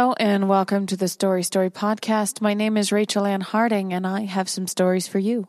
[0.00, 2.40] Hello and welcome to the Story Story podcast.
[2.40, 5.46] My name is Rachel Ann Harding and I have some stories for you.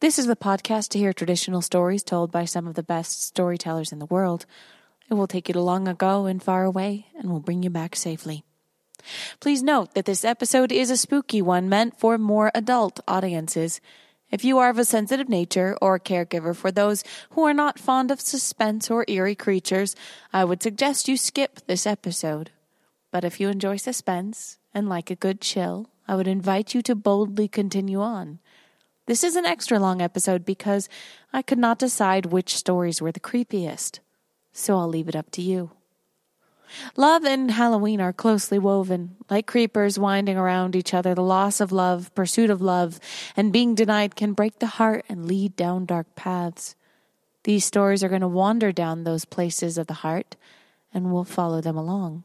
[0.00, 3.92] This is the podcast to hear traditional stories told by some of the best storytellers
[3.92, 4.46] in the world.
[5.10, 7.96] It will take you to long ago and far away and will bring you back
[7.96, 8.44] safely.
[9.40, 13.82] Please note that this episode is a spooky one meant for more adult audiences.
[14.30, 17.78] If you are of a sensitive nature or a caregiver for those who are not
[17.78, 19.94] fond of suspense or eerie creatures,
[20.32, 22.52] I would suggest you skip this episode.
[23.10, 26.94] But if you enjoy suspense and like a good chill, I would invite you to
[26.94, 28.38] boldly continue on.
[29.06, 30.88] This is an extra long episode because
[31.32, 34.00] I could not decide which stories were the creepiest.
[34.52, 35.70] So I'll leave it up to you.
[36.96, 39.16] Love and Halloween are closely woven.
[39.30, 42.98] Like creepers winding around each other, the loss of love, pursuit of love,
[43.36, 46.74] and being denied can break the heart and lead down dark paths.
[47.44, 50.34] These stories are going to wander down those places of the heart,
[50.92, 52.24] and we'll follow them along.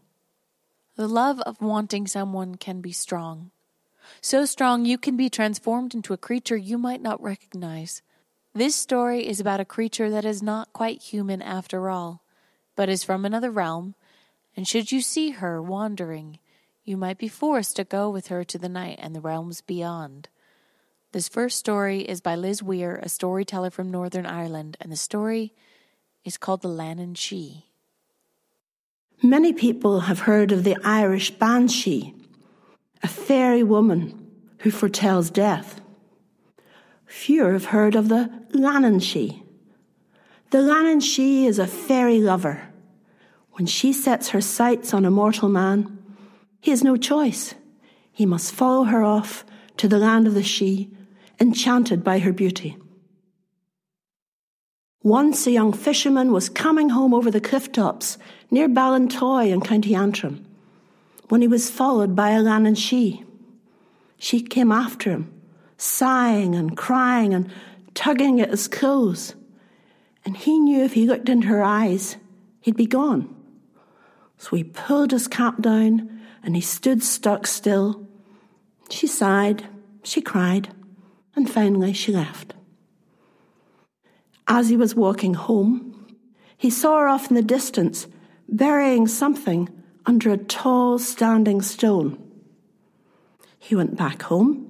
[1.02, 3.50] The love of wanting someone can be strong.
[4.22, 8.04] So strong you can be transformed into a creature you might not recognize.
[8.54, 12.24] This story is about a creature that is not quite human after all,
[12.76, 13.96] but is from another realm,
[14.56, 16.38] and should you see her wandering,
[16.84, 20.30] you might be forced to go with her to the night and the realms beyond.
[21.14, 25.56] This first story is by Liz Weir, a storyteller from Northern Ireland, and the story
[26.24, 27.71] is called The Lannan Shee.
[29.24, 32.16] Many people have heard of the Irish Banshee,
[33.04, 34.28] a fairy woman
[34.60, 35.80] who foretells death.
[37.06, 39.44] Fewer have heard of the Lannan Shee.
[40.50, 42.68] The Lannan Shee is a fairy lover.
[43.52, 46.00] When she sets her sights on a mortal man,
[46.60, 47.54] he has no choice.
[48.12, 49.46] He must follow her off
[49.78, 50.90] to the land of the she,
[51.40, 52.76] enchanted by her beauty.
[55.04, 58.20] Once a young fisherman was coming home over the cliff tops
[58.52, 60.46] near Ballintoy in County Antrim
[61.30, 63.24] when he was followed by a Lannan Shee.
[64.18, 65.34] She came after him,
[65.78, 67.50] sighing and crying and
[67.96, 69.34] tugging at his clothes.
[70.24, 72.18] And he knew if he looked into her eyes,
[72.60, 73.34] he'd be gone.
[74.38, 78.08] So he pulled his cap down and he stood stock still.
[78.92, 79.66] She sighed,
[80.04, 80.70] she cried,
[81.36, 82.54] and finally she left.
[84.54, 86.18] As he was walking home,
[86.58, 88.06] he saw her off in the distance,
[88.50, 89.70] burying something
[90.06, 92.22] under a tall standing stone.
[93.58, 94.68] He went back home.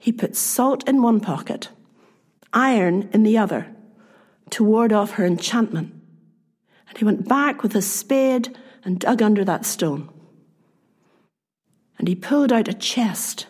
[0.00, 1.68] He put salt in one pocket,
[2.52, 3.68] iron in the other,
[4.50, 5.94] to ward off her enchantment.
[6.88, 10.10] And he went back with a spade and dug under that stone.
[12.00, 13.46] And he pulled out a chest.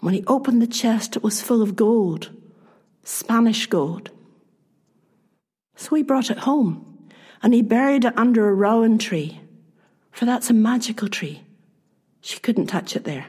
[0.00, 2.30] When he opened the chest, it was full of gold,
[3.04, 4.10] Spanish gold.
[5.82, 7.10] So he brought it home
[7.42, 9.40] and he buried it under a rowan tree,
[10.12, 11.42] for that's a magical tree.
[12.20, 13.26] She couldn't touch it there.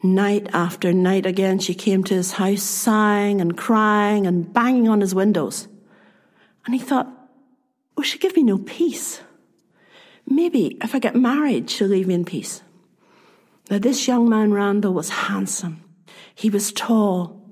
[0.00, 5.00] Night after night again, she came to his house sighing and crying and banging on
[5.00, 5.66] his windows.
[6.64, 7.08] And he thought,
[7.96, 9.20] oh, she give me no peace.
[10.24, 12.62] Maybe if I get married, she'll leave me in peace.
[13.70, 15.82] Now, this young man, Randall, was handsome.
[16.32, 17.43] He was tall,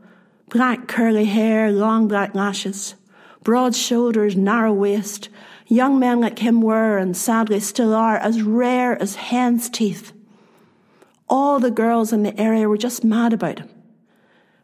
[0.52, 2.94] black curly hair, long black lashes,
[3.42, 5.30] broad shoulders, narrow waist.
[5.66, 10.12] Young men like him were, and sadly still are, as rare as hen's teeth.
[11.26, 13.70] All the girls in the area were just mad about him.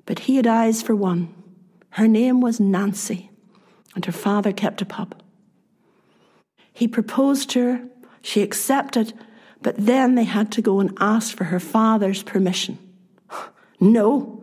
[0.05, 1.35] But he had eyes for one.
[1.91, 3.31] Her name was Nancy,
[3.95, 5.19] and her father kept a pub.
[6.71, 7.89] He proposed to her,
[8.21, 9.15] she accepted,
[9.63, 12.79] but then they had to go and ask for her father's permission.
[13.81, 14.38] No,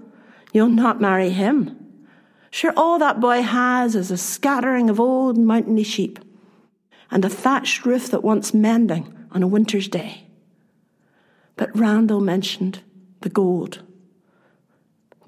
[0.56, 2.08] You'll not marry him.
[2.50, 6.18] Sure, all that boy has is a scattering of old mountainy sheep
[7.12, 10.28] and a thatched roof that wants mending on a winter's day.
[11.58, 12.82] But Randall mentioned
[13.20, 13.82] the gold.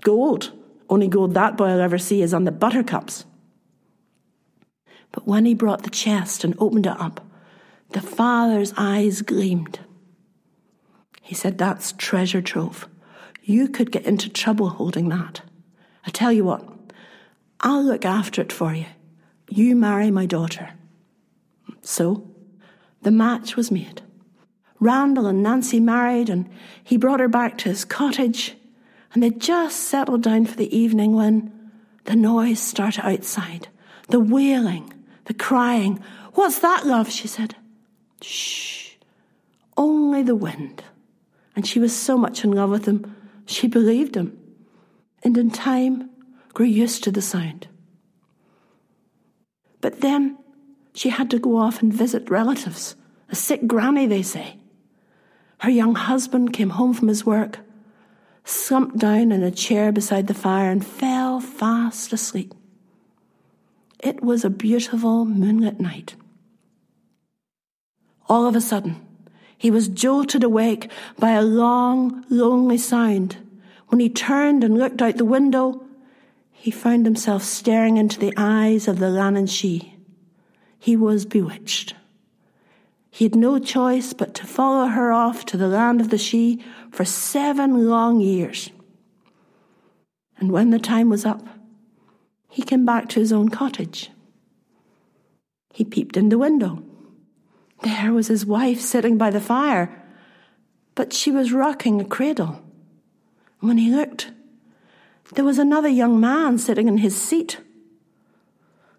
[0.01, 0.53] Gold.
[0.89, 3.25] Only gold that boy'll ever see is on the buttercups.
[5.11, 7.19] But when he brought the chest and opened it up,
[7.89, 9.81] the father's eyes gleamed.
[11.21, 12.87] He said, That's treasure trove.
[13.47, 15.39] You could get into trouble holding that.
[16.05, 16.67] I tell you what,
[17.61, 18.87] I'll look after it for you.
[19.47, 20.71] You marry my daughter.
[21.81, 22.29] So,
[23.03, 24.01] the match was made.
[24.81, 26.49] Randall and Nancy married, and
[26.83, 28.53] he brought her back to his cottage,
[29.13, 31.71] and they just settled down for the evening when
[32.03, 33.69] the noise started outside.
[34.09, 36.03] The wailing, the crying.
[36.33, 37.09] What's that, love?
[37.09, 37.55] she said.
[38.21, 38.95] Shh.
[39.77, 40.83] Only the wind.
[41.55, 43.16] And she was so much in love with him
[43.47, 44.37] she believed him,
[45.23, 46.09] and in time
[46.53, 47.67] grew used to the sound.
[49.81, 50.37] But then
[50.93, 52.95] she had to go off and visit relatives
[53.29, 54.57] A sick granny, they say.
[55.59, 57.59] Her young husband came home from his work,
[58.45, 62.53] slumped down in a chair beside the fire, and fell fast asleep.
[63.99, 66.15] It was a beautiful moonlit night.
[68.29, 69.06] All of a sudden,
[69.57, 73.37] he was jolted awake by a long, lonely sound.
[73.87, 75.83] When he turned and looked out the window,
[76.51, 79.95] he found himself staring into the eyes of the Lannan Shee.
[80.77, 81.95] He was bewitched.
[83.09, 86.63] He had no choice but to follow her off to the land of the She
[86.91, 88.69] for seven long years.
[90.37, 91.47] And when the time was up,
[92.47, 94.11] he came back to his own cottage.
[95.73, 96.83] He peeped in the window.
[97.83, 100.03] There was his wife sitting by the fire,
[100.95, 102.61] but she was rocking a cradle.
[103.59, 104.31] When he looked,
[105.33, 107.59] there was another young man sitting in his seat.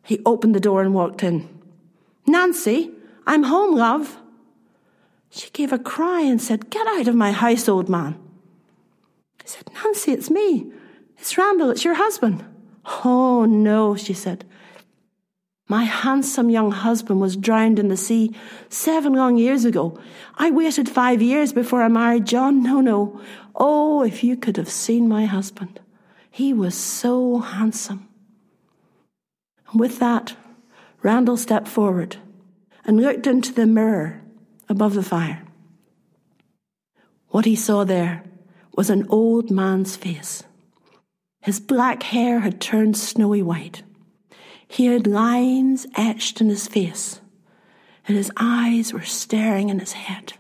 [0.05, 1.49] He opened the door and walked in.
[2.27, 2.93] Nancy,
[3.27, 4.19] I'm home, love.
[5.31, 8.19] She gave a cry and said, Get out of my house, old man.
[9.43, 10.73] He said, Nancy, it's me.
[11.19, 12.45] It's Randall, it's your husband.
[13.05, 14.45] Oh, no, she said.
[15.71, 18.35] My handsome young husband was drowned in the sea
[18.71, 20.01] seven long years ago.
[20.37, 22.63] I waited five years before I married John.
[22.63, 23.21] No, no.
[23.55, 25.79] Oh, if you could have seen my husband.
[26.31, 28.09] He was so handsome.
[29.71, 30.37] And with that,
[31.03, 32.17] Randall stepped forward
[32.85, 34.23] and looked into the mirror
[34.71, 35.43] above the fire.
[37.29, 38.25] What he saw there
[38.75, 40.45] was an old man's face.
[41.43, 43.83] His black hair had turned snowy white.
[44.69, 47.21] He had lines etched in his face,
[48.07, 50.35] and his eyes were staring in his head.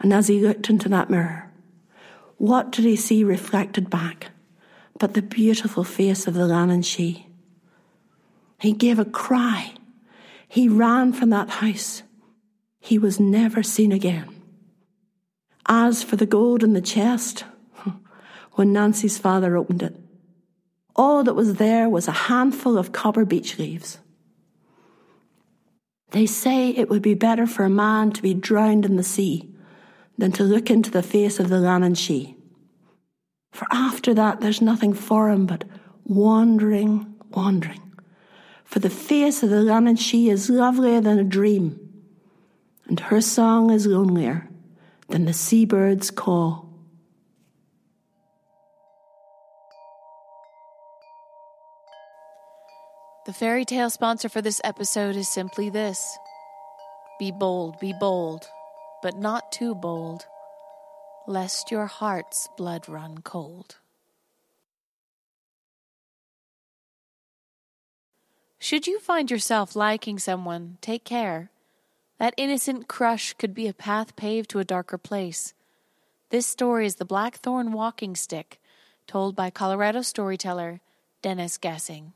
[0.00, 1.50] And as he looked into that mirror,
[2.38, 4.30] what did he see reflected back
[4.98, 7.26] but the beautiful face of the Lannan Shee?
[8.58, 9.74] He gave a cry
[10.52, 12.02] he ran from that house.
[12.78, 14.28] He was never seen again.
[15.64, 17.44] As for the gold in the chest,
[18.52, 19.96] when Nancy's father opened it,
[20.94, 23.98] all that was there was a handful of copper beech leaves.
[26.10, 29.50] They say it would be better for a man to be drowned in the sea
[30.18, 32.36] than to look into the face of the Lannan Shee.
[33.50, 35.64] For after that, there's nothing for him but
[36.04, 37.82] wandering, wandering
[38.72, 41.78] for the face of the Lannan Shee is lovelier than a dream,
[42.86, 44.48] and her song is lonelier
[45.08, 46.71] than the seabird's call.
[53.24, 56.18] The fairy tale sponsor for this episode is simply this
[57.20, 58.48] Be bold, be bold,
[59.00, 60.26] but not too bold,
[61.28, 63.76] lest your heart's blood run cold.
[68.58, 71.50] Should you find yourself liking someone, take care.
[72.18, 75.54] That innocent crush could be a path paved to a darker place.
[76.30, 78.60] This story is The Blackthorn Walking Stick,
[79.06, 80.80] told by Colorado storyteller
[81.22, 82.14] Dennis Gassing.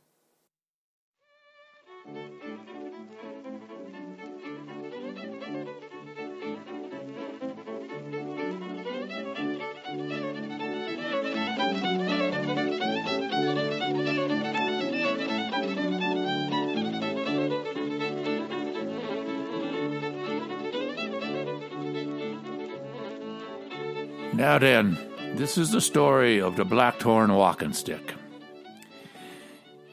[24.37, 24.99] Now then,
[25.35, 28.13] this is the story of the Blackthorn Walking Stick.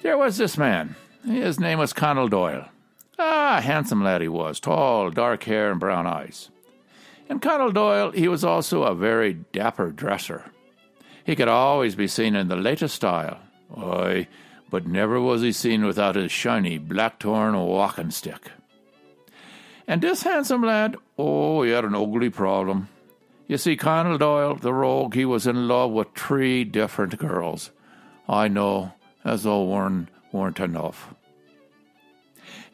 [0.02, 0.98] There was this man.
[1.26, 2.68] His name was Connell Doyle.
[3.18, 6.50] Ah, handsome lad he was, tall, dark hair, and brown eyes.
[7.30, 10.44] And Connell Doyle, he was also a very dapper dresser.
[11.24, 13.40] He could always be seen in the latest style.
[13.78, 14.28] Aye,
[14.70, 18.52] but never was he seen without his shiny blackthorn walking stick.
[19.88, 22.90] And this handsome lad, oh, he had an ugly problem.
[23.54, 27.70] You see, Connell Doyle, the rogue, he was in love with three different girls.
[28.28, 28.94] I know,
[29.24, 31.14] as though one weren't enough.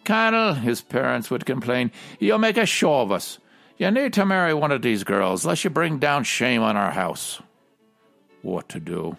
[0.06, 3.40] Connell, his parents would complain, you'll make a show of us.
[3.78, 6.92] You need to marry one of these girls, lest you bring down shame on our
[6.92, 7.42] house.
[8.42, 9.18] What to do?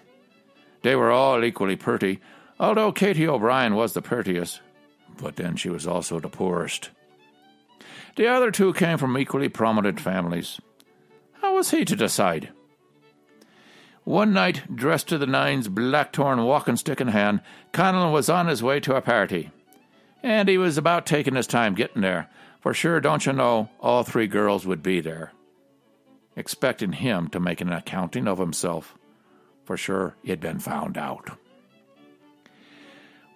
[0.81, 2.21] They were all equally pretty,
[2.59, 4.63] although Katie O'Brien was the prettiest,
[5.19, 6.89] but then she was also the poorest.
[8.17, 10.59] The other two came from equally prominent families.
[11.61, 12.49] Was he to decide?
[14.05, 18.63] One night, dressed to the nines, blackthorn walking stick in hand, Connell was on his
[18.63, 19.51] way to a party.
[20.23, 22.31] And he was about taking his time getting there,
[22.63, 25.33] for sure, don't you know, all three girls would be there.
[26.35, 28.95] Expecting him to make an accounting of himself,
[29.67, 31.37] for sure he had been found out.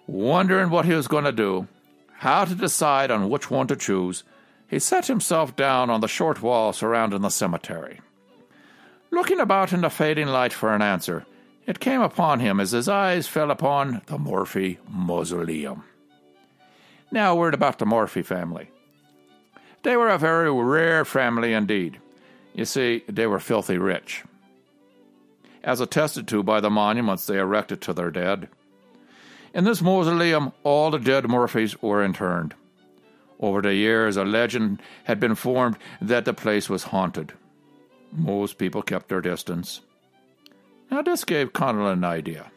[0.07, 1.67] Wondering what he was going to do,
[2.11, 4.23] how to decide on which one to choose,
[4.67, 7.99] he sat himself down on the short wall surrounding the cemetery.
[9.15, 11.25] Looking about in the fading light for an answer,
[11.65, 15.85] it came upon him as his eyes fell upon the Murphy mausoleum.
[17.11, 18.71] Now, a word about the Murphy family.
[19.83, 22.01] They were a very rare family indeed.
[22.53, 24.25] You see, they were filthy rich,
[25.63, 28.49] as attested to by the monuments they erected to their dead.
[29.53, 32.53] In this mausoleum, all the dead Murphys were interned.
[33.39, 37.31] Over the years, a legend had been formed that the place was haunted.
[38.11, 39.81] Most people kept their distance.
[40.91, 42.51] Now, this gave Connell an idea.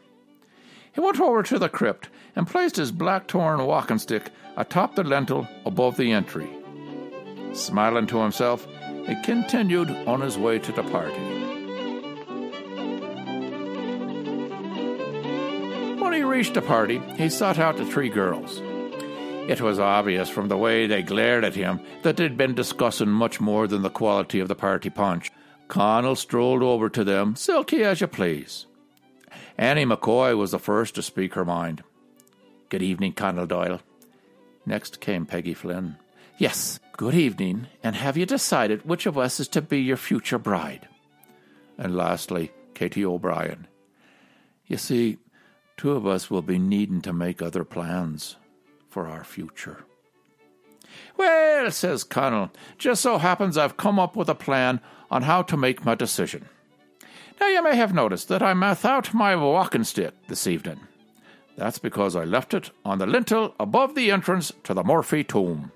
[0.92, 5.46] He went over to the crypt and placed his blackthorn walking stick atop the lintel
[5.64, 6.48] above the entry.
[7.52, 8.66] Smiling to himself,
[9.06, 11.20] he continued on his way to the party.
[16.00, 18.60] When he reached the party, he sought out the three girls.
[19.48, 23.40] It was obvious from the way they glared at him that they'd been discussing much
[23.40, 25.32] more than the quality of the party punch.
[25.68, 28.66] Connell strolled over to them, silky as you please.
[29.56, 31.82] Annie McCoy was the first to speak her mind.
[32.68, 33.80] Good evening, Connell Doyle.
[34.66, 35.96] Next came Peggy Flynn.
[36.36, 40.38] Yes, good evening, and have you decided which of us is to be your future
[40.38, 40.86] bride?
[41.78, 43.66] And lastly, Katie O'Brien.
[44.66, 45.16] You see,
[45.78, 48.36] two of us will be needing to make other plans
[48.88, 49.84] for our future.
[51.16, 54.80] Well, says Connell, just so happens I've come up with a plan
[55.10, 56.48] on how to make my decision.
[57.40, 60.80] Now, you may have noticed that I'm without my walking stick this evening.
[61.56, 65.72] That's because I left it on the lintel above the entrance to the Murphy tomb.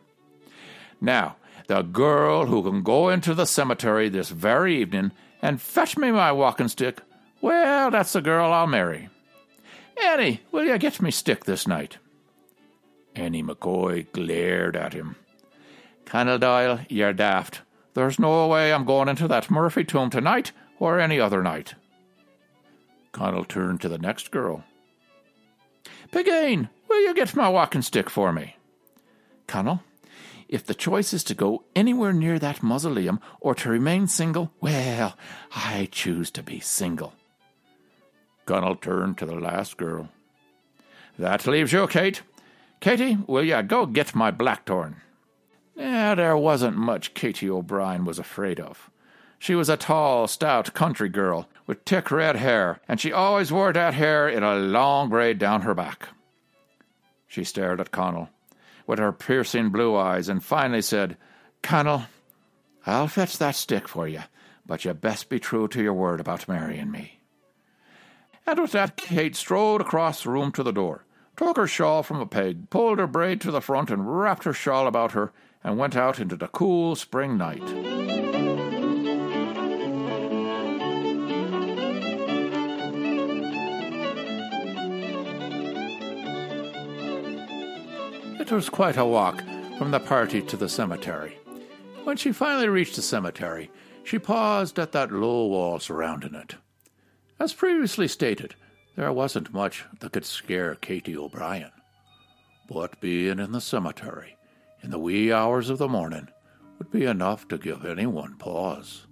[1.01, 6.11] Now, the girl who can go into the cemetery this very evening and fetch me
[6.11, 7.01] my walking stick,
[7.41, 9.09] well, that's the girl I'll marry.
[10.05, 11.99] Annie, will you get me stick this night?
[13.15, 15.17] Annie McCoy glared at him.
[16.07, 17.63] Doyle, you're daft.
[17.95, 21.75] There's no way I'm going into that Murphy tomb tonight or any other night.
[23.13, 24.65] Connell turned to the next girl.
[26.11, 28.57] Pegane, will you get my walking stick for me?
[29.47, 29.83] Connell,
[30.49, 35.17] if the choice is to go anywhere near that mausoleum or to remain single, well,
[35.55, 37.15] I choose to be single.
[38.45, 40.09] Connell turned to the last girl.
[41.19, 42.23] That leaves you, Kate.
[42.83, 44.97] Katie, will you go get my blackthorn?
[45.77, 48.91] Yeah, there wasn't much Katie O'Brien was afraid of.
[49.39, 53.73] She was a tall, stout country girl with thick red hair, and she always wore
[53.73, 56.09] that hair in a long braid down her back.
[57.29, 58.31] She stared at Connell
[58.85, 61.17] with her piercing blue eyes and finally said,
[61.63, 62.07] Connell,
[62.85, 64.23] I'll fetch that stick for you,
[64.67, 67.21] but you best be true to your word about marrying me.
[68.45, 71.05] And with that, Kate strode across the room to the door
[71.37, 74.53] took her shawl from a peg, pulled her braid to the front, and wrapped her
[74.53, 75.33] shawl about her,
[75.65, 77.63] and went out into the cool spring night.
[88.41, 89.43] It was quite a walk
[89.79, 91.39] from the party to the cemetery.
[92.05, 93.71] When she finally reached the cemetery,
[94.05, 96.57] she paused at that low wall surrounding it.
[97.39, 98.55] As previously stated,
[98.97, 101.73] there wasn't much that could scare Katie O'Brien.
[102.69, 104.37] But being in the cemetery
[104.83, 106.29] in the wee hours of the morning
[106.79, 109.07] would be enough to give anyone pause.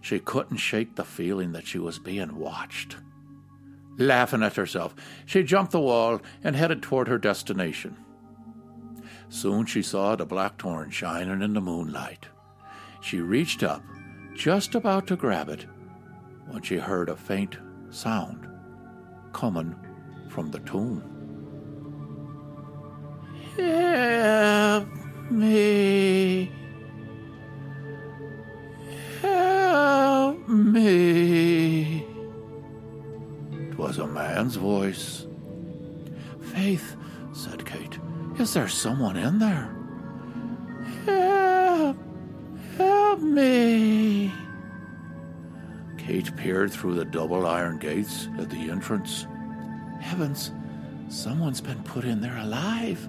[0.00, 2.96] She couldn't shake the feeling that she was being watched.
[3.98, 4.94] Laughing at herself,
[5.24, 7.96] she jumped the wall and headed toward her destination.
[9.28, 12.26] Soon she saw the blackthorn shining in the moonlight.
[13.00, 13.82] She reached up,
[14.34, 15.66] just about to grab it,
[16.48, 17.56] when she heard a faint
[17.92, 18.48] sound
[19.32, 19.74] coming
[20.28, 21.02] from the tomb.
[23.56, 24.88] Help
[25.30, 26.50] me.
[29.20, 32.06] Help me.
[33.52, 35.26] It was a man's voice.
[36.40, 36.96] Faith,
[37.32, 37.98] said Kate,
[38.38, 39.76] is there someone in there?
[41.04, 41.96] Help,
[42.76, 44.01] help me.
[46.06, 49.26] Kate peered through the double iron gates at the entrance.
[50.00, 50.50] Heavens,
[51.08, 53.08] someone's been put in there alive.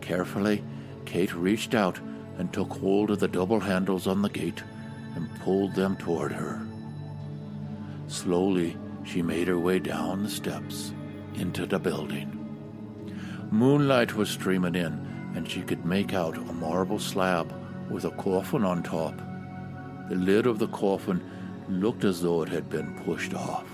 [0.00, 0.62] Carefully,
[1.04, 1.98] Kate reached out
[2.38, 4.62] and took hold of the double handles on the gate
[5.16, 6.64] and pulled them toward her.
[8.06, 10.92] Slowly, she made her way down the steps
[11.34, 12.36] into the building.
[13.50, 17.52] Moonlight was streaming in, and she could make out a marble slab
[17.90, 19.16] with a coffin on top.
[20.08, 21.20] The lid of the coffin
[21.70, 23.66] looked as though it had been pushed off.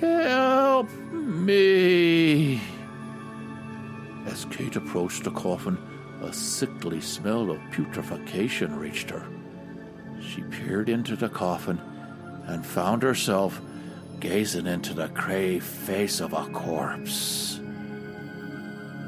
[0.00, 2.60] Help me!
[4.26, 5.78] As Kate approached the coffin,
[6.22, 9.26] a sickly smell of putrefaction reached her.
[10.20, 11.80] She peered into the coffin
[12.46, 13.60] and found herself
[14.20, 17.60] gazing into the grey face of a corpse.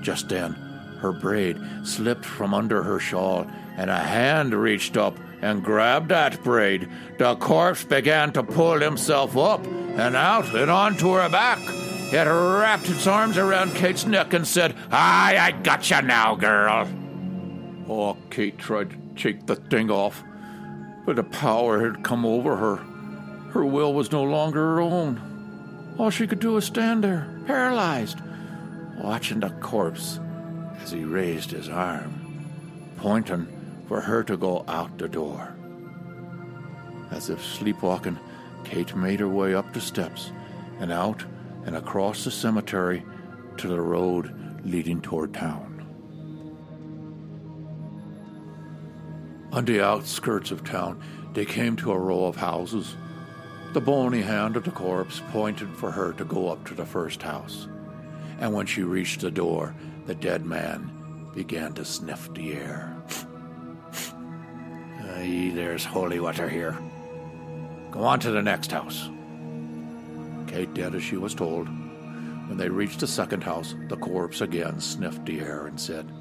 [0.03, 0.53] Just then,
[1.01, 6.43] her braid slipped from under her shawl, and a hand reached up and grabbed that
[6.43, 6.89] braid.
[7.19, 11.59] The corpse began to pull himself up and out and onto her back.
[12.13, 16.89] It wrapped its arms around Kate's neck and said, Aye, I got you now, girl.
[17.89, 20.23] Oh, Kate tried to shake the thing off,
[21.05, 22.77] but the power had come over her.
[23.53, 25.95] Her will was no longer her own.
[25.99, 28.21] All she could do was stand there, paralyzed,
[28.99, 30.21] watching the corpse
[30.83, 32.45] as he raised his arm,
[32.99, 33.49] pointing
[33.87, 35.57] for her to go out the door.
[37.11, 38.19] As if sleepwalking,
[38.65, 40.33] Kate made her way up the steps
[40.81, 41.25] and out
[41.65, 43.05] and across the cemetery
[43.59, 45.73] to the road leading toward town.
[49.53, 51.01] On the outskirts of town,
[51.33, 52.97] they came to a row of houses.
[53.73, 57.23] The bony hand of the corpse pointed for her to go up to the first
[57.23, 57.69] house.
[58.39, 59.75] And when she reached the door,
[60.07, 62.96] the dead man began to sniff the air.
[65.17, 66.77] Aye, there's holy water here.
[67.91, 69.09] Go on to the next house.
[70.47, 71.69] Kate did as she was told.
[72.49, 76.13] When they reached the second house, the corpse again sniffed the air and said,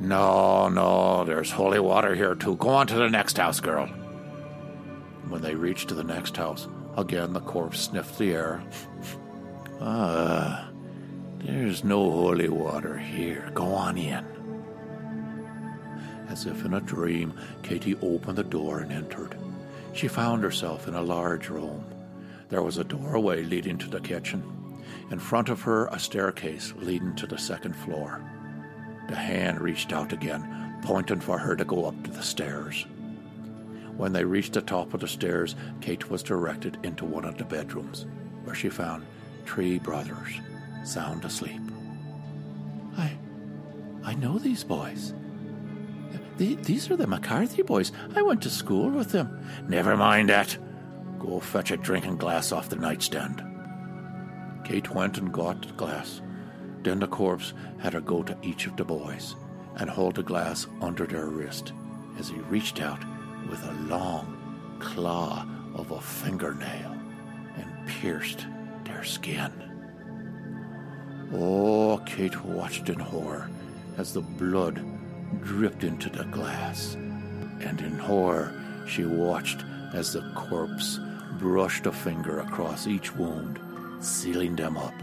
[0.00, 2.56] No, no, there's holy water here too.
[2.56, 3.86] Go on to the next house, girl.
[5.28, 8.62] When they reached the next house, again the corpse sniffed the air.
[9.78, 10.70] Ah,
[11.40, 13.50] there's no holy water here.
[13.52, 14.24] Go on in.
[16.28, 19.36] As if in a dream, Katie opened the door and entered.
[19.92, 21.84] She found herself in a large room.
[22.48, 24.42] There was a doorway leading to the kitchen.
[25.10, 28.22] In front of her, a staircase leading to the second floor.
[29.08, 32.86] The hand reached out again, pointing for her to go up to the stairs.
[33.96, 37.44] When they reached the top of the stairs, Kate was directed into one of the
[37.44, 38.06] bedrooms,
[38.44, 39.06] where she found
[39.46, 40.40] three brothers
[40.84, 41.60] sound asleep.
[42.96, 43.16] I.
[44.04, 45.14] I know these boys.
[46.36, 47.92] These are the McCarthy boys.
[48.14, 49.46] I went to school with them.
[49.68, 50.56] Never mind that.
[51.18, 53.42] Go fetch a drinking glass off the nightstand.
[54.64, 56.20] Kate went and got the glass.
[56.82, 59.34] Then the corpse had her go to each of the boys
[59.76, 61.72] and hold the glass under their wrist
[62.18, 63.02] as he reached out
[63.48, 66.96] with a long claw of a fingernail
[67.56, 68.46] and pierced
[68.84, 69.52] their skin.
[71.32, 73.50] Oh, Kate watched in horror
[73.96, 74.80] as the blood
[75.42, 78.52] dripped into the glass, and in horror
[78.86, 80.98] she watched as the corpse
[81.38, 83.58] brushed a finger across each wound,
[84.00, 84.94] sealing them up.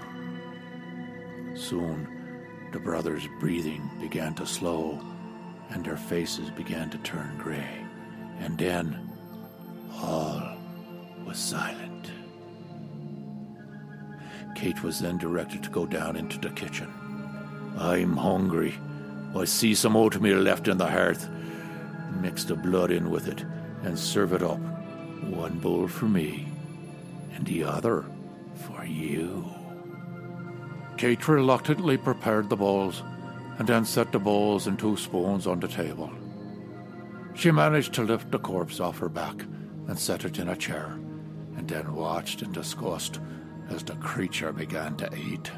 [1.56, 2.08] Soon,
[2.72, 5.00] the brothers' breathing began to slow,
[5.70, 7.86] and their faces began to turn gray,
[8.40, 9.10] and then
[10.02, 10.58] all
[11.26, 12.12] was silent.
[14.56, 16.92] Kate was then directed to go down into the kitchen.
[17.78, 18.76] I'm hungry.
[19.36, 21.30] I see some oatmeal left in the hearth.
[22.22, 23.44] Mix the blood in with it
[23.84, 24.60] and serve it up
[25.30, 26.48] one bowl for me,
[27.36, 28.06] and the other
[28.56, 29.46] for you.
[30.98, 33.04] Kate reluctantly prepared the bowls,
[33.58, 36.12] and then set the bowls and two spoons on the table.
[37.36, 39.42] She managed to lift the corpse off her back
[39.88, 40.98] and set it in a chair,
[41.58, 43.20] and then watched in disgust
[43.70, 45.52] as the creature began to eat.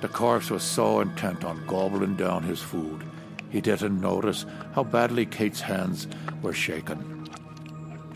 [0.00, 3.02] The corpse was so intent on gobbling down his food,
[3.50, 6.06] he didn't notice how badly Kate's hands
[6.42, 7.18] were shaken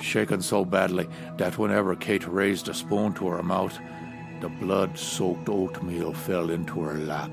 [0.03, 3.79] shaken so badly that whenever Kate raised a spoon to her mouth,
[4.41, 7.31] the blood soaked oatmeal fell into her lap.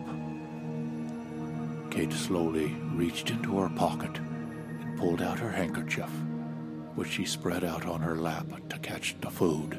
[1.90, 4.16] Kate slowly reached into her pocket
[4.82, 6.12] and pulled out her handkerchief,
[6.96, 9.74] which she spread out on her lap to catch the food.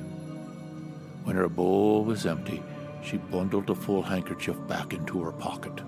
[1.24, 2.62] When her bowl was empty,
[3.02, 5.80] she bundled the full handkerchief back into her pocket.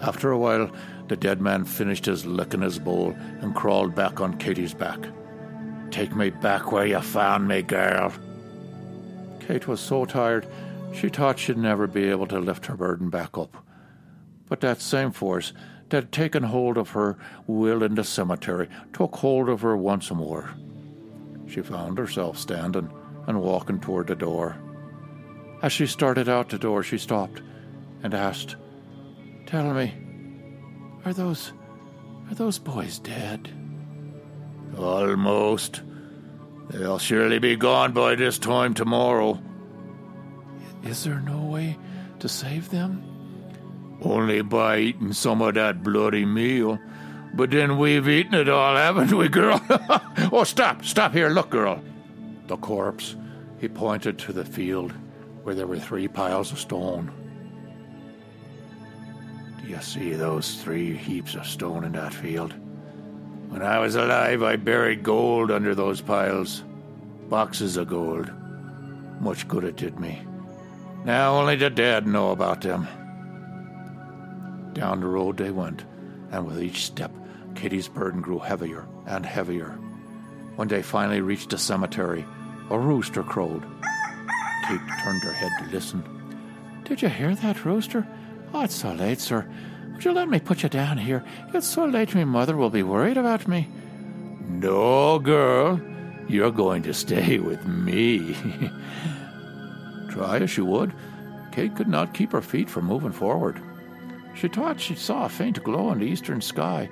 [0.00, 0.70] After a while,
[1.08, 5.00] the dead man finished his licking his bowl and crawled back on Katie's back.
[5.90, 8.12] Take me back where you found me, girl.
[9.40, 10.46] Kate was so tired
[10.92, 13.56] she thought she'd never be able to lift her burden back up.
[14.48, 15.52] But that same force
[15.88, 17.16] that had taken hold of her
[17.46, 20.50] will in the cemetery took hold of her once more.
[21.46, 22.90] She found herself standing
[23.26, 24.56] and walking toward the door.
[25.62, 27.42] As she started out the door, she stopped
[28.02, 28.56] and asked,
[29.46, 29.94] Tell me,
[31.04, 31.52] are those.
[32.28, 33.48] are those boys dead?
[34.76, 35.82] Almost.
[36.68, 39.40] They'll surely be gone by this time tomorrow.
[40.82, 41.78] Is there no way
[42.18, 43.02] to save them?
[44.02, 46.78] Only by eating some of that bloody meal.
[47.34, 49.60] But then we've eaten it all, haven't we, girl?
[50.32, 51.82] oh, stop, stop here, look, girl.
[52.46, 53.16] The corpse.
[53.58, 54.92] He pointed to the field
[55.46, 57.08] where there were three piles of stone.
[59.62, 62.52] Do you see those three heaps of stone in that field?
[63.50, 66.64] When I was alive, I buried gold under those piles.
[67.28, 68.28] Boxes of gold.
[69.20, 70.20] Much good it did me.
[71.04, 72.88] Now only the dead know about them.
[74.72, 75.84] Down the road they went,
[76.32, 77.12] and with each step,
[77.54, 79.78] Kitty's burden grew heavier and heavier.
[80.56, 82.26] When they finally reached the cemetery,
[82.68, 83.64] a rooster crowed.
[84.66, 86.02] Kate turned her head to listen.
[86.84, 88.06] Did you hear that, rooster?
[88.52, 89.46] Oh, it's so late, sir.
[89.92, 91.24] Would you let me put you down here?
[91.54, 93.68] It's so late my mother will be worried about me.
[94.48, 95.80] No, girl.
[96.28, 98.34] You're going to stay with me.
[100.10, 100.92] Try as she would,
[101.52, 103.60] Kate could not keep her feet from moving forward.
[104.34, 106.90] She thought she saw a faint glow in the eastern sky,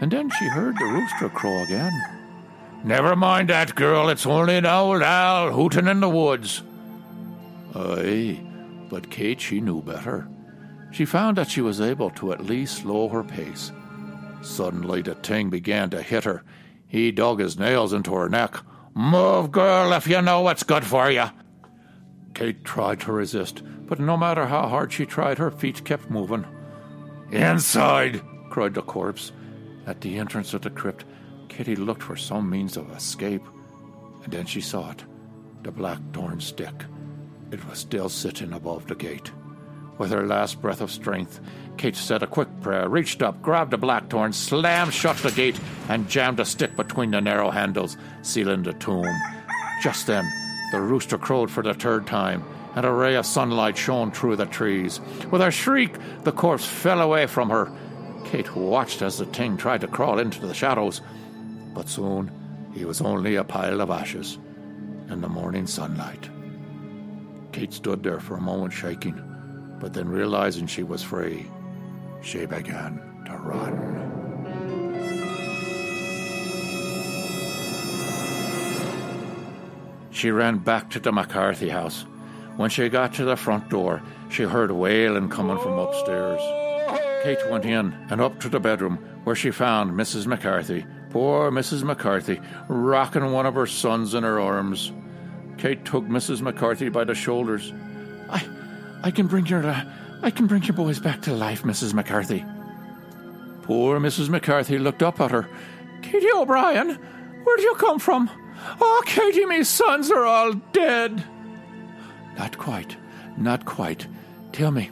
[0.00, 1.92] and then she heard the rooster crow again.
[2.84, 4.10] Never mind that, girl.
[4.10, 6.62] It's only an old owl hooting in the woods.
[7.74, 8.40] Aye,
[8.88, 10.28] but Kate, she knew better.
[10.92, 13.72] She found that she was able to at least slow her pace.
[14.42, 16.44] Suddenly, the thing began to hit her.
[16.86, 18.56] He dug his nails into her neck.
[18.94, 21.24] Move, girl, if you know what's good for you.
[22.34, 26.44] Kate tried to resist, but no matter how hard she tried, her feet kept moving.
[27.32, 28.22] Inside!
[28.50, 29.32] cried the corpse.
[29.86, 31.04] At the entrance of the crypt,
[31.48, 33.44] Kitty looked for some means of escape,
[34.22, 35.04] and then she saw it
[35.62, 36.84] the blackthorn stick.
[37.54, 39.30] It was still sitting above the gate.
[39.96, 41.38] With her last breath of strength,
[41.76, 46.08] Kate said a quick prayer, reached up, grabbed the blackthorn, slammed shut the gate, and
[46.08, 49.06] jammed a stick between the narrow handles, sealing the tomb.
[49.80, 50.28] Just then,
[50.72, 52.42] the rooster crowed for the third time,
[52.74, 55.00] and a ray of sunlight shone through the trees.
[55.30, 57.70] With a shriek, the corpse fell away from her.
[58.24, 61.02] Kate watched as the thing tried to crawl into the shadows,
[61.72, 62.32] but soon
[62.74, 64.38] he was only a pile of ashes
[65.08, 66.33] in the morning sunlight.
[67.54, 69.14] Kate stood there for a moment shaking,
[69.78, 71.48] but then realizing she was free,
[72.20, 73.74] she began to run.
[80.10, 82.04] She ran back to the McCarthy house.
[82.56, 86.40] When she got to the front door, she heard wailing coming from upstairs.
[87.22, 90.26] Kate went in and up to the bedroom where she found Mrs.
[90.26, 91.84] McCarthy, poor Mrs.
[91.84, 94.90] McCarthy, rocking one of her sons in her arms.
[95.64, 96.42] Kate took Mrs.
[96.42, 97.72] McCarthy by the shoulders.
[98.28, 98.46] I,
[99.02, 99.82] I can bring your, uh,
[100.20, 101.94] I can bring your boys back to life, Mrs.
[101.94, 102.44] McCarthy.
[103.62, 104.28] Poor Mrs.
[104.28, 105.48] McCarthy looked up at her.
[106.02, 106.90] Katie O'Brien,
[107.44, 108.28] where do you come from?
[108.78, 111.24] Oh, Katie, me sons are all dead.
[112.36, 112.98] Not quite,
[113.38, 114.06] not quite.
[114.52, 114.90] Tell me,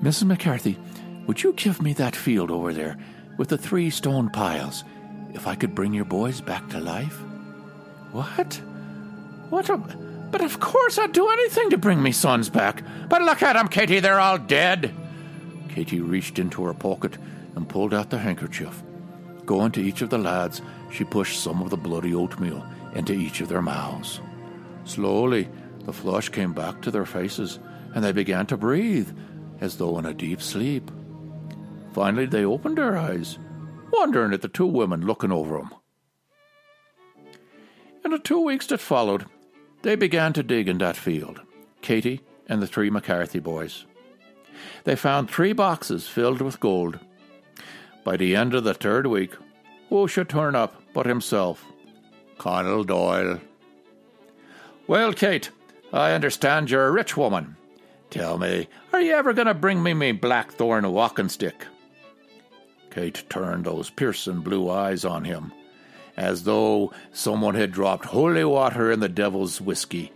[0.00, 0.24] Mrs.
[0.24, 0.78] McCarthy,
[1.26, 2.96] would you give me that field over there
[3.36, 4.82] with the three stone piles
[5.34, 7.20] if I could bring your boys back to life?
[8.12, 8.58] What?
[9.50, 10.05] What a.
[10.36, 12.82] But of course I'd do anything to bring me sons back.
[13.08, 14.94] But look at 'em, Katie, they're all dead.
[15.70, 17.16] Katie reached into her pocket
[17.54, 18.82] and pulled out the handkerchief.
[19.46, 20.60] Going to each of the lads,
[20.92, 24.20] she pushed some of the bloody oatmeal into each of their mouths.
[24.84, 25.48] Slowly,
[25.86, 27.58] the flush came back to their faces,
[27.94, 29.08] and they began to breathe
[29.62, 30.90] as though in a deep sleep.
[31.94, 33.38] Finally, they opened their eyes,
[33.90, 35.70] wondering at the two women looking over them.
[38.04, 39.24] In the two weeks that followed,
[39.86, 41.40] they began to dig in that field,
[41.80, 43.86] Katie and the three McCarthy boys.
[44.82, 46.98] They found three boxes filled with gold.
[48.02, 49.34] By the end of the third week,
[49.88, 51.64] who should turn up but himself,
[52.36, 53.40] Connell Doyle.
[54.88, 55.50] Well, Kate,
[55.92, 57.56] I understand you're a rich woman.
[58.10, 61.64] Tell me, are you ever going to bring me me blackthorn walking stick?
[62.90, 65.52] Kate turned those piercing blue eyes on him,
[66.16, 70.12] as though someone had dropped holy water in the devil's whiskey.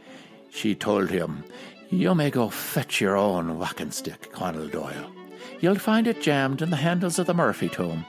[0.51, 1.45] She told him,
[1.91, 5.13] You may go fetch your own walking stick, Connell Doyle.
[5.61, 8.07] You'll find it jammed in the handles of the Murphy tomb.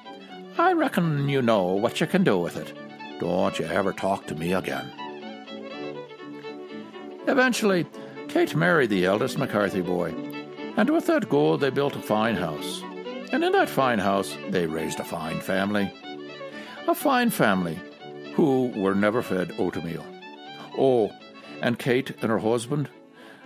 [0.57, 2.73] I reckon you know what you can do with it.
[3.19, 4.91] Don't you ever talk to me again.
[7.27, 7.85] Eventually,
[8.27, 10.09] Kate married the eldest McCarthy boy,
[10.77, 12.81] and with that gold they built a fine house.
[13.31, 15.93] And in that fine house they raised a fine family.
[16.91, 17.79] A fine family
[18.33, 20.05] who were never fed oatmeal.
[20.77, 21.09] Oh,
[21.61, 22.89] and Kate and her husband,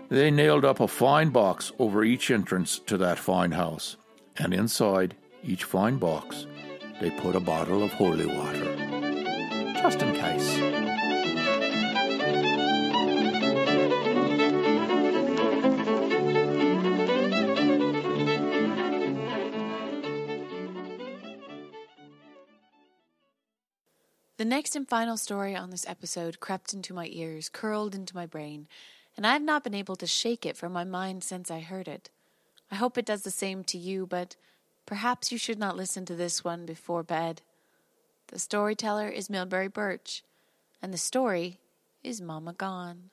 [0.10, 3.98] they nailed up a fine box over each entrance to that fine house,
[4.36, 6.48] and inside each fine box
[7.00, 8.76] they put a bottle of holy water,
[9.76, 10.85] just in case.
[24.46, 28.28] The next and final story on this episode crept into my ears, curled into my
[28.28, 28.68] brain,
[29.18, 31.88] and I have not been able to shake it from my mind since I heard
[31.88, 32.12] it.
[32.70, 34.36] I hope it does the same to you, but
[34.86, 37.42] perhaps you should not listen to this one before bed.
[38.28, 40.22] The storyteller is Milbre Burch,
[40.80, 41.58] and the story
[42.04, 43.10] is Mama Gone.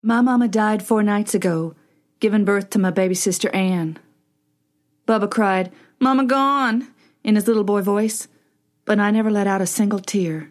[0.00, 1.74] My mama died four nights ago,
[2.20, 3.98] giving birth to my baby sister Anne.
[5.08, 8.28] Bubba cried, Mama gone, in his little boy voice,
[8.90, 10.50] but I never let out a single tear.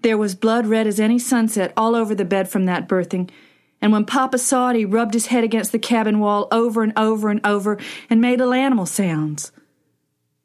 [0.00, 3.28] There was blood red as any sunset all over the bed from that birthing,
[3.82, 6.94] and when Papa saw it, he rubbed his head against the cabin wall over and
[6.96, 7.76] over and over
[8.08, 9.52] and made little animal sounds.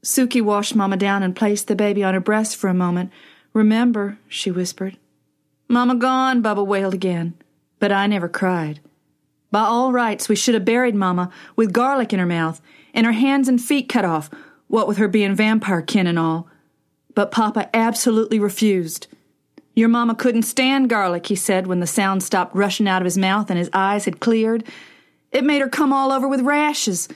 [0.04, 3.14] Suki washed Mama down and placed the baby on her breast for a moment.
[3.54, 4.98] Remember, she whispered.
[5.70, 7.34] Mama gone, Bubba wailed again
[7.80, 8.82] but I never cried.
[9.52, 12.62] By all rights, we should have buried Mama with garlic in her mouth
[12.94, 14.30] and her hands and feet cut off,
[14.68, 16.50] what with her being vampire kin and all.
[17.16, 19.08] But Papa absolutely refused.
[19.76, 23.18] Your Mamma couldn't stand garlic, he said when the sound stopped rushing out of his
[23.18, 24.64] mouth and his eyes had cleared.
[25.32, 27.08] It made her come all over with rashes.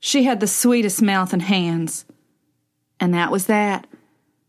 [0.00, 2.04] She had the sweetest mouth and hands.
[2.98, 3.86] And that was that.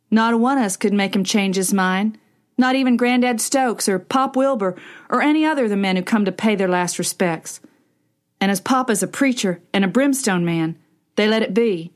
[0.09, 2.17] Not a one of us could make him change his mind.
[2.57, 4.75] Not even Grandad Stokes or Pop Wilbur
[5.09, 7.59] or any other of the men who come to pay their last respects.
[8.39, 10.77] And as Papa's a preacher and a brimstone man,
[11.15, 11.91] they let it be.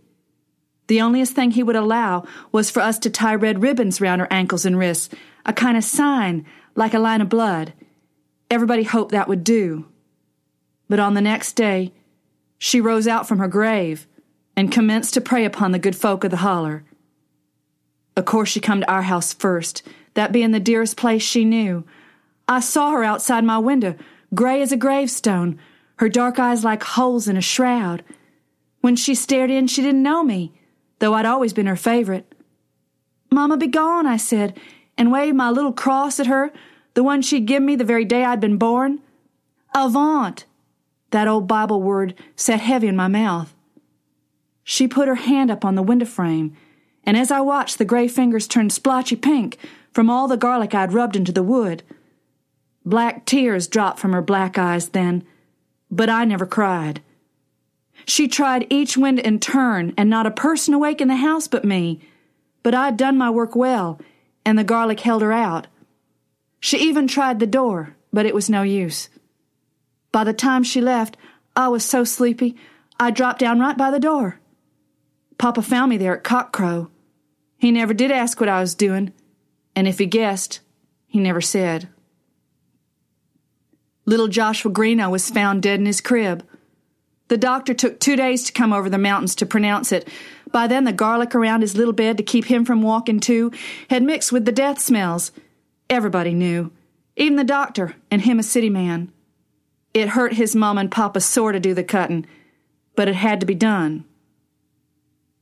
[0.90, 4.28] The onlyest thing he would allow was for us to tie red ribbons round our
[4.32, 5.14] ankles and wrists,
[5.46, 7.74] a kind of sign, like a line of blood.
[8.50, 9.86] Everybody hoped that would do.
[10.90, 11.94] But on the next day,
[12.58, 14.08] she rose out from her grave
[14.58, 16.84] and commenced to prey upon the good folk of the holler.
[18.18, 19.84] Of course, she come to our house first,
[20.16, 21.86] that being the dearest place she knew.
[22.48, 23.94] I saw her outside my window,
[24.34, 25.60] gray as a gravestone,
[25.98, 28.04] her dark eyes like holes in a shroud.
[28.82, 30.56] When she stared in, she didn't know me,
[31.00, 32.34] though I'd always been her favorite.
[33.32, 34.60] Mama, be gone, I said,
[34.98, 36.52] and waved my little cross at her,
[36.94, 39.00] the one she'd given me the very day I'd been born.
[39.76, 40.46] Avaunt!
[41.12, 43.54] That old Bible word sat heavy in my mouth.
[44.64, 46.56] She put her hand up on the window frame,
[47.04, 49.58] and as I watched, the gray fingers turned splotchy pink
[49.92, 51.82] from all the garlic I'd rubbed into the wood.
[52.86, 55.24] Black tears dropped from her black eyes then,
[55.90, 57.02] but I never cried.
[58.10, 61.64] She tried each window in turn, and not a person awake in the house but
[61.64, 62.00] me.
[62.64, 64.02] But I'd done my work well,
[64.44, 65.68] and the garlic held her out.
[66.60, 69.10] She even tried the door, but it was no use.
[70.12, 71.18] By the time she left,
[71.56, 72.56] I was so sleepy,
[73.00, 74.40] I dropped down right by the door.
[75.38, 76.90] Papa found me there at cockcrow.
[77.60, 79.14] He never did ask what I was doing,
[79.76, 80.62] and if he guessed,
[81.06, 81.90] he never said.
[84.06, 86.44] Little Joshua Greeno was found dead in his crib.
[87.30, 90.08] The doctor took two days to come over the mountains to pronounce it.
[90.52, 93.52] By then, the garlic around his little bed to keep him from walking too
[93.90, 95.32] had mixed with the death smells.
[95.90, 96.72] Everybody knew,
[97.16, 99.12] even the doctor and him a city man.
[99.94, 102.26] It hurt his mom and papa sore to do the cutting,
[102.96, 104.06] but it had to be done.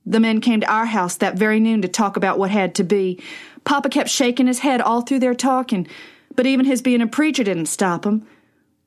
[0.06, 2.84] The men came to our house that very noon to talk about what had to
[2.84, 3.22] be.
[3.66, 5.88] Papa kept shaking his head all through their talking,
[6.36, 8.26] but even his being a preacher didn't stop him.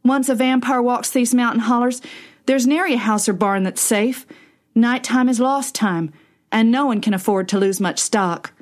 [0.02, 2.00] Once a vampire walks these mountain hollers,
[2.46, 4.26] there's nary a house or barn that's safe.
[4.74, 6.12] Night time is lost time,
[6.52, 8.52] and no one can afford to lose much stock.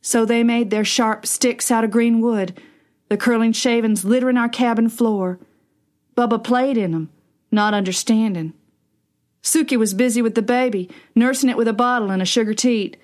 [0.00, 2.60] So they made their sharp sticks out of green wood,
[3.08, 5.38] the curling shavings littering our cabin floor.
[6.16, 7.10] Bubba played in 'em,
[7.50, 8.52] not understanding.
[9.42, 12.96] Suki was busy with the baby, nursing it with a bottle and a sugar teat.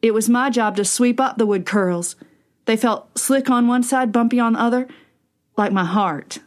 [0.00, 2.16] It was my job to sweep up the wood curls.
[2.66, 4.88] They felt slick on one side, bumpy on the other,
[5.56, 6.38] like my heart.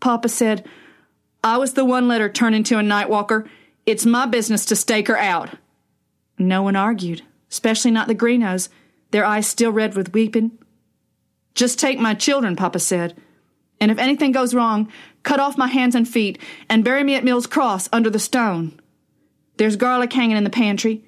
[0.00, 0.66] Papa said,
[1.42, 3.48] I was the one let her turn into a night walker.
[3.86, 5.50] It's my business to stake her out.
[6.38, 8.68] No one argued, especially not the Greenos,
[9.10, 10.58] their eyes still red with weeping.
[11.54, 13.16] Just take my children, Papa said,
[13.80, 14.90] and if anything goes wrong,
[15.22, 18.78] cut off my hands and feet and bury me at Mill's Cross under the stone.
[19.56, 21.04] There's garlic hanging in the pantry.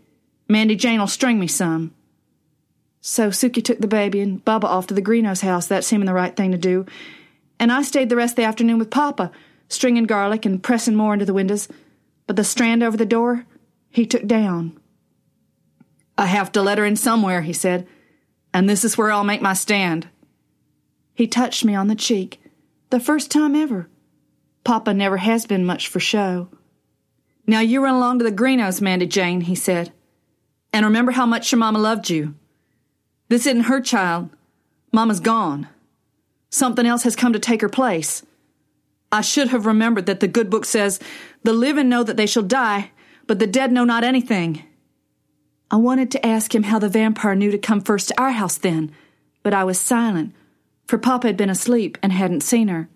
[0.48, 1.94] Mandy Jane'll string me some.
[3.00, 6.14] So Suki took the baby and Bubba off to the Greenos' house, that seeming the
[6.14, 6.86] right thing to do,
[7.58, 9.30] and I stayed the rest of the afternoon with Papa,
[9.70, 11.68] stringing garlic and pressing more into the windows,
[12.26, 13.46] but the strand over the door
[13.88, 14.78] he took down.
[16.18, 17.88] I have to let her in somewhere, he said,
[18.52, 20.09] and this is where I'll make my stand.
[21.14, 22.40] He touched me on the cheek,
[22.90, 23.88] the first time ever.
[24.64, 26.48] Papa never has been much for show.
[27.46, 29.92] Now you run along to the Greenos', Mandy Jane, he said.
[30.72, 32.35] And remember how much your mama loved you.
[33.28, 34.30] This isn't her child.
[34.92, 35.68] Mama's gone.
[36.50, 38.24] Something else has come to take her place.
[39.12, 41.01] I should have remembered that the good book says,
[41.42, 42.92] The living know that they shall die,
[43.27, 44.64] but the dead know not anything.
[45.70, 48.59] I wanted to ask him how the vampire knew to come first to our house
[48.59, 48.92] then,
[49.42, 50.35] but I was silent,
[50.87, 52.88] for Papa had been asleep and hadn't seen her.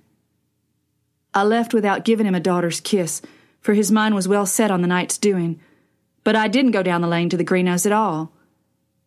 [1.32, 3.20] I left without giving him a daughter's kiss,
[3.60, 5.60] for his mind was well set on the night's doing.
[6.22, 8.32] But I didn't go down the lane to the greenhouse at all.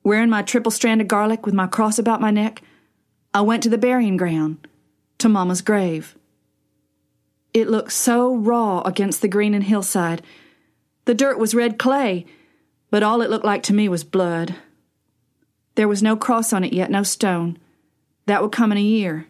[0.04, 2.62] Wearing my triple stranded garlic with my cross about my neck,
[3.34, 4.67] I went to the burying ground,
[5.20, 6.17] to Mamma's grave.
[7.53, 10.21] It looked so raw against the green and hillside.
[11.05, 12.25] The dirt was red clay,
[12.89, 14.55] but all it looked like to me was blood.
[15.75, 17.57] There was no cross on it yet, no stone.
[18.25, 19.27] That would come in a year.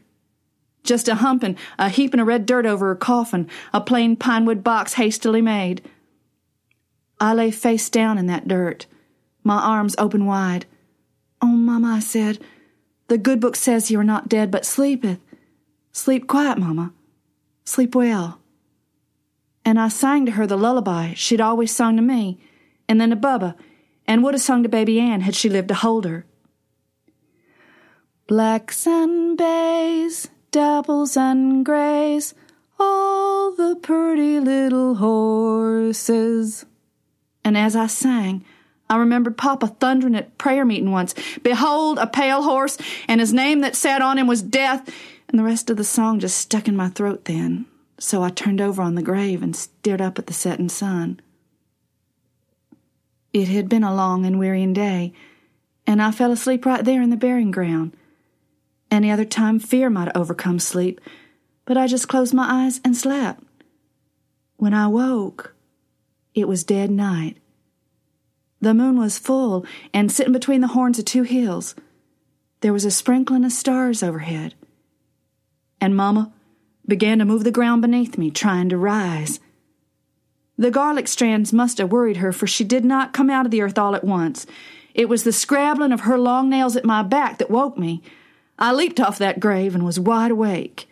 [0.83, 4.63] Just a humping, a heaping of red dirt over her coffin, a plain pine wood
[4.63, 5.81] box hastily made.
[7.19, 8.85] I lay face down in that dirt,
[9.43, 10.65] my arms open wide.
[11.41, 12.39] Oh, Mamma, I said,
[13.07, 15.19] the good book says you are not dead, but sleepeth.
[15.91, 16.93] Sleep quiet, Mamma.
[17.67, 18.39] Sleep well.
[19.65, 22.39] And I sang to her the lullaby she'd always sung to me,
[22.87, 23.55] and then to Bubba,
[24.07, 26.25] and would have sung to baby Ann had she lived to hold her.
[28.25, 32.33] Blacks and bays, daples and grays,
[32.79, 36.65] all the pretty little horses.
[37.43, 38.45] And as I sang,
[38.89, 42.77] I remembered Papa thundering at prayer meeting once, Behold, a pale horse,
[43.09, 44.89] and his name that sat on him was Death.
[45.29, 47.65] And the rest of the song just stuck in my throat then.
[47.99, 51.19] So I turned over on the grave and stared up at the setting sun.
[53.33, 55.13] It had been a long and wearying day,
[55.85, 57.95] and I fell asleep right there in the burying ground.
[58.89, 61.01] Any other time, fear might have overcome sleep,
[61.65, 63.43] but I just closed my eyes and slept.
[64.55, 65.53] When I woke,
[66.33, 67.37] it was dead night.
[68.61, 71.75] The moon was full and sitting between the horns of two hills.
[72.61, 74.55] There was a sprinkling of stars overhead.
[75.79, 76.31] And Mamma
[76.87, 79.39] began to move the ground beneath me, trying to rise.
[80.57, 83.61] The garlic strands must have worried her, for she did not come out of the
[83.61, 84.47] earth all at once.
[84.95, 88.01] It was the scrabbling of her long nails at my back that woke me.
[88.57, 90.89] I leaped off that grave and was wide awake.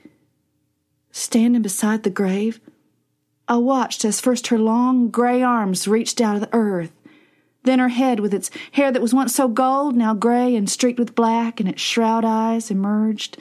[1.12, 2.60] Standing beside the grave,
[3.48, 6.92] I watched as first her long gray arms reached out of the earth,
[7.64, 11.00] then her head with its hair that was once so gold, now gray and streaked
[11.00, 13.38] with black, and its shroud eyes emerged.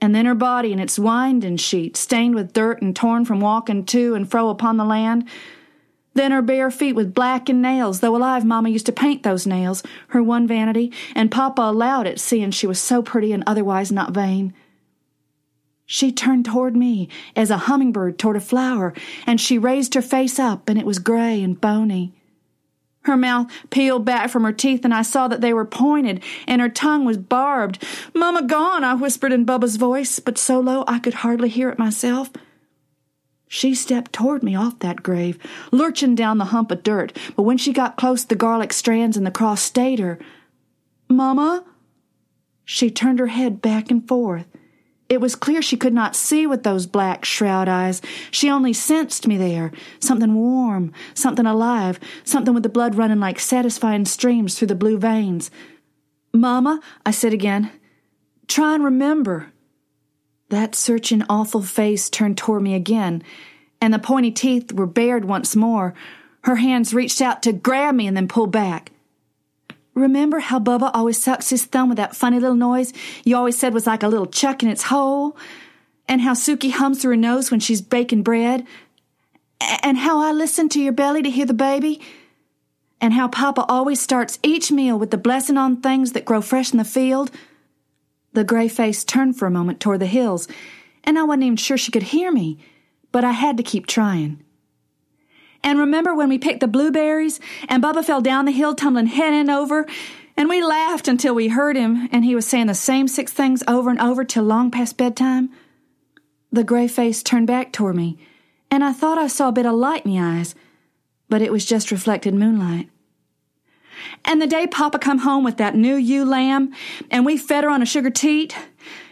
[0.00, 3.84] And then her body in its winding sheet, stained with dirt and torn from walking
[3.86, 5.26] to and fro upon the land.
[6.14, 9.82] Then her bare feet with blackened nails, though alive, Mamma used to paint those nails,
[10.08, 14.12] her one vanity, and Papa allowed it, seeing she was so pretty and otherwise not
[14.12, 14.54] vain.
[15.84, 18.92] She turned toward me as a hummingbird toward a flower,
[19.26, 22.15] and she raised her face up, and it was gray and bony.
[23.06, 26.60] Her mouth peeled back from her teeth, and I saw that they were pointed, and
[26.60, 27.80] her tongue was barbed.
[28.14, 31.78] Mamma gone, I whispered in Bubba's voice, but so low I could hardly hear it
[31.78, 32.30] myself.
[33.46, 35.38] She stepped toward me off that grave,
[35.70, 39.24] lurching down the hump of dirt, but when she got close, the garlic strands and
[39.24, 40.18] the cross stayed her.
[41.08, 41.64] Mamma?
[42.64, 44.46] She turned her head back and forth.
[45.08, 48.02] It was clear she could not see with those black shroud eyes.
[48.30, 49.70] She only sensed me there.
[50.00, 54.98] Something warm, something alive, something with the blood running like satisfying streams through the blue
[54.98, 55.50] veins.
[56.32, 57.70] Mamma, I said again,
[58.48, 59.52] try and remember.
[60.48, 63.22] That searching, awful face turned toward me again,
[63.80, 65.94] and the pointy teeth were bared once more.
[66.44, 68.92] Her hands reached out to grab me and then pull back.
[69.96, 72.92] Remember how Bubba always sucks his thumb with that funny little noise
[73.24, 75.36] you always said was like a little chuck in its hole?
[76.06, 78.66] And how Suki hums through her nose when she's baking bread?
[79.82, 82.02] And how I listen to your belly to hear the baby?
[83.00, 86.72] And how Papa always starts each meal with the blessing on things that grow fresh
[86.72, 87.30] in the field?
[88.34, 90.46] The gray face turned for a moment toward the hills,
[91.04, 92.58] and I wasn't even sure she could hear me,
[93.12, 94.42] but I had to keep trying.
[95.62, 99.32] And remember when we picked the blueberries and Bubba fell down the hill tumbling head
[99.32, 99.86] and over?
[100.36, 103.62] And we laughed until we heard him, and he was saying the same six things
[103.66, 105.48] over and over till long past bedtime.
[106.52, 108.18] The gray face turned back toward me,
[108.70, 110.54] and I thought I saw a bit of light in the eyes,
[111.28, 112.90] but it was just reflected moonlight.
[114.26, 116.74] And the day Papa come home with that new ewe lamb,
[117.10, 118.54] and we fed her on a sugar teat,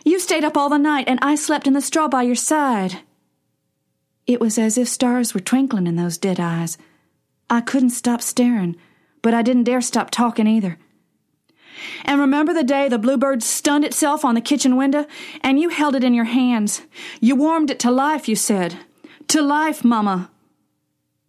[0.05, 3.01] you stayed up all the night, and I slept in the straw by your side.
[4.27, 6.79] It was as if stars were twinkling in those dead eyes.
[7.51, 8.77] I couldn't stop staring,
[9.23, 10.79] but I didn't dare stop talking either.
[12.05, 15.07] And remember the day the bluebird stunned itself on the kitchen window,
[15.43, 16.83] and you held it in your hands.
[17.21, 18.79] You warmed it to life, you said.
[19.29, 20.31] To life, Mamma.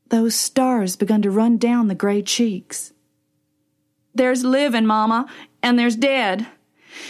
[0.10, 2.94] Those stars begun to run down the gray cheeks.
[4.14, 5.28] There's living, Mamma,
[5.62, 6.48] and there's dead.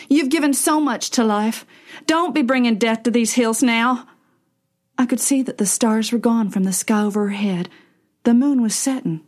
[0.10, 1.66] You've given so much to life.
[2.08, 4.08] Don't be bringing death to these hills now.
[4.98, 7.70] I could see that the stars were gone from the sky overhead.
[8.24, 9.22] The moon was setting.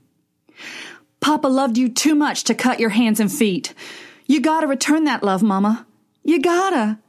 [1.20, 3.74] Papa loved you too much to cut your hands and feet.
[4.26, 5.86] You gotta return that love, Mama.
[6.24, 6.99] You gotta.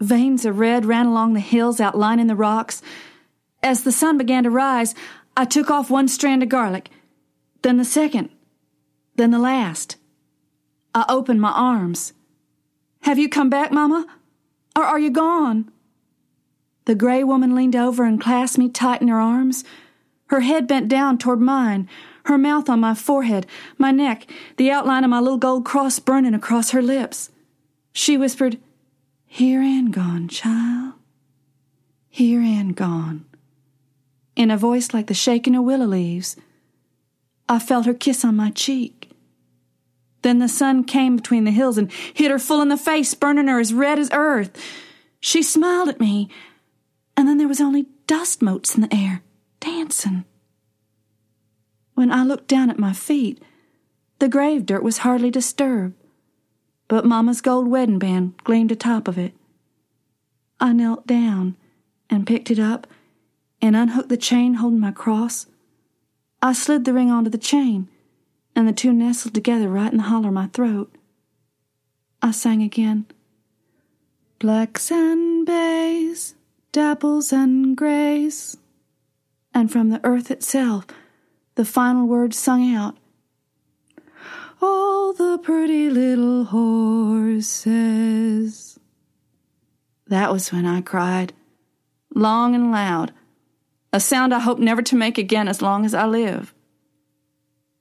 [0.00, 2.82] Veins of red ran along the hills outlining the rocks.
[3.62, 4.94] As the sun began to rise,
[5.36, 6.90] I took off one strand of garlic,
[7.62, 8.30] then the second,
[9.16, 9.96] then the last.
[10.94, 12.12] I opened my arms.
[13.02, 14.06] Have you come back, Mama?
[14.74, 15.70] Or are you gone?
[16.86, 19.64] The gray woman leaned over and clasped me tight in her arms.
[20.28, 21.88] Her head bent down toward mine,
[22.24, 24.26] her mouth on my forehead, my neck,
[24.56, 27.30] the outline of my little gold cross burning across her lips.
[27.92, 28.58] She whispered,
[29.26, 30.94] Here and gone, child.
[32.08, 33.24] Here and gone.
[34.36, 36.36] In a voice like the shaking of willow leaves.
[37.48, 39.10] I felt her kiss on my cheek.
[40.22, 43.48] Then the sun came between the hills and hit her full in the face, burning
[43.48, 44.60] her as red as earth.
[45.20, 46.28] She smiled at me,
[47.16, 49.22] and then there was only dust motes in the air,
[49.60, 50.24] dancing.
[51.94, 53.42] When I looked down at my feet,
[54.18, 55.94] the grave dirt was hardly disturbed,
[56.88, 59.34] but Mamma's gold wedding band gleamed atop of it.
[60.60, 61.56] I knelt down
[62.08, 62.86] and picked it up
[63.60, 65.46] and unhooked the chain holding my cross.
[66.40, 67.88] I slid the ring onto the chain,
[68.54, 70.94] and the two nestled together right in the hollow of my throat.
[72.22, 73.06] I sang again.
[74.38, 76.35] Black sand bays,
[76.76, 78.56] dapples and grays.
[79.54, 80.86] And from the earth itself,
[81.54, 82.98] the final words sung out.
[84.60, 87.58] All the pretty little horses.
[90.08, 91.32] That was when I cried,
[92.14, 93.12] long and loud,
[93.92, 96.52] a sound I hope never to make again as long as I live.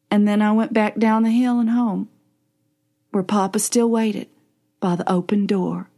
[0.09, 2.07] And then I went back down the hill and home,
[3.11, 4.29] where Papa still waited
[4.79, 5.89] by the open door.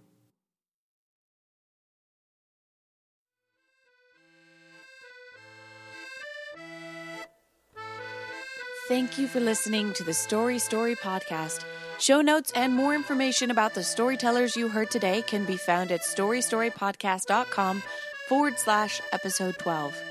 [8.88, 11.66] Thank you for listening to the Story Story podcast.
[12.00, 16.04] Show notes and more information about the storytellers you heard today can be found at
[16.04, 17.84] storystorypodcast.com
[18.30, 20.02] forward slash episode 12.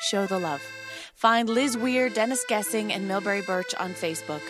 [0.00, 0.60] Show the love.
[1.14, 4.42] Find Liz Weir, Dennis Gessing, and Milbre Burch on Facebook.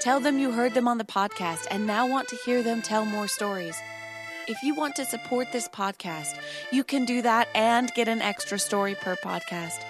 [0.00, 3.04] Tell them you heard them on the podcast and now want to hear them tell
[3.04, 3.76] more stories.
[4.46, 6.38] If you want to support this podcast,
[6.70, 9.82] you can do that and get an extra story per podcast.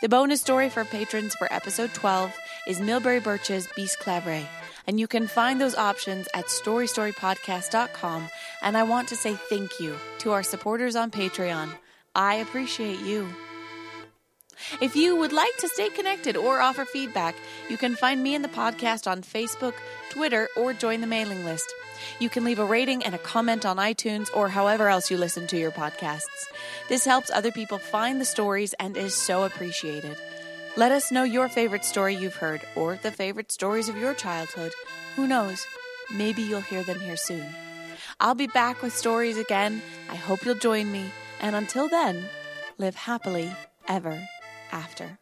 [0.00, 2.36] The bonus story for patrons for episode 12
[2.66, 4.46] is Milbre Burch's Beast Clavray,
[4.86, 8.28] and you can find those options at storystorypodcast.com.
[8.62, 11.70] And I want to say thank you to our supporters on Patreon.
[12.14, 13.28] I appreciate you.
[14.80, 17.36] If you would like to stay connected or offer feedback,
[17.68, 19.74] you can find me and the podcast on Facebook,
[20.10, 21.72] Twitter, or join the mailing list.
[22.18, 25.46] You can leave a rating and a comment on iTunes or however else you listen
[25.48, 26.48] to your podcasts.
[26.88, 30.16] This helps other people find the stories and is so appreciated.
[30.78, 34.72] Let us know your favorite story you've heard or the favorite stories of your childhood.
[35.14, 35.66] Who knows?
[36.14, 37.46] Maybe you'll hear them here soon.
[38.20, 39.80] I'll be back with stories again.
[40.10, 41.10] I hope you'll join me.
[41.40, 42.28] And until then,
[42.76, 43.50] live happily
[43.88, 44.28] ever
[44.70, 45.18] after.